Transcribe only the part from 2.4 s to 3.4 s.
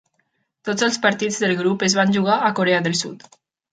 a Corea del Sud.